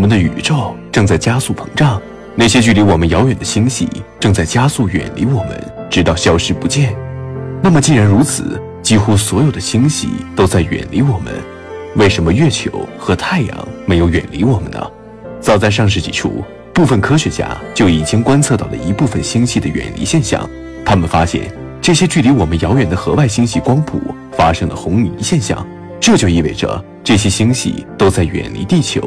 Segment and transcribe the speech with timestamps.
[0.00, 2.00] 我们的宇宙正在加速膨胀，
[2.34, 3.86] 那些距离我们遥远的星系
[4.18, 6.96] 正在加速远离我们，直到消失不见。
[7.62, 11.34] 那么，既然如此，几乎所有的星系都在远离我们，
[11.96, 14.82] 为什么月球和太阳没有远离我们呢？
[15.38, 16.42] 早在上世纪初，
[16.72, 20.48] 部分科学家就已经观测到了一部分星系的远离现象。
[20.82, 24.00] 他们发现，这些距离我们遥远的河外星系光谱
[24.32, 25.62] 发生了红移现象，
[26.00, 29.06] 这就意味着这些星系都在远离地球。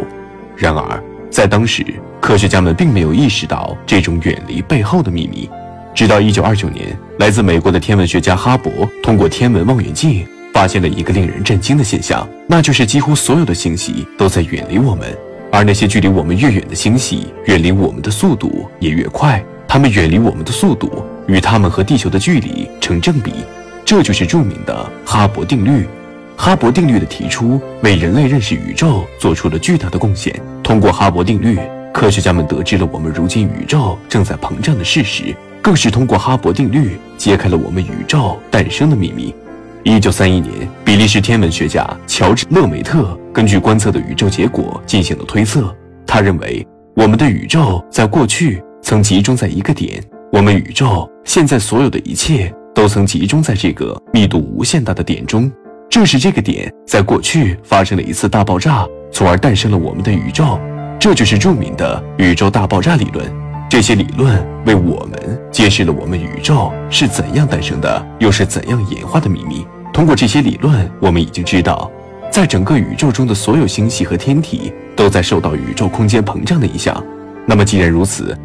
[0.55, 1.83] 然而，在当时，
[2.21, 5.49] 科学家们并没有意识到这种远离背后的秘密。
[5.95, 15.15] 直到1929年，来自美国的天文学家哈勃通过天文望远镜发现了一个令人震惊的现象，那就是几乎所有的星系都在远离我们，
[15.51, 19.43] 而那些距离我们越远的星系，远离我们的速度也越快。
[19.67, 23.31] 它们远离我们的速度与它们和地球的距离成正比，
[23.83, 25.87] 这就是著名的哈勃定律。
[26.43, 30.37] 哈勃定律的提出为人类认识宇宙做出了巨大的贡献。
[30.61, 31.57] 通过哈勃定律，
[31.93, 35.33] 科学家们得知了我们如今宇宙正在膨胀的事实。
[35.61, 39.33] 更是通过哈勃定律揭开了我们宇宙诞生的秘密。
[39.83, 40.51] 一九三一年，
[40.83, 45.73] 比利时天文学家乔治·勒梅特根据观测的宇宙结果进行了推测。
[46.05, 55.49] 他认为，我们的宇宙在过去曾集中在一个点，我们宇宙现在所有的一切都曾集中在这个密度无限大的点中。
[55.93, 60.59] 正是这个点在过去发生了一次大爆炸，从而诞生了我们的宇宙。
[60.99, 63.31] 这就是著名的宇宙大爆炸理论。
[63.69, 69.67] 这些理论为我们揭示了我们宇宙是怎样诞生的，又是怎样演化的秘密。
[69.93, 71.91] 通过这些理论，我们已经知道，
[72.31, 77.05] 在整个宇宙中的所有星系和天体都在受到宇宙空间膨胀的影响。
[77.45, 78.35] 那么，既然如此，